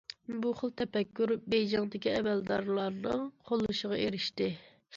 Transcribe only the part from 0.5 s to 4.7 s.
خىل تەپەككۇر بېيجىڭدىكى ئەمەلدارلارنىڭ قوللىشىغا ئېرىشتى.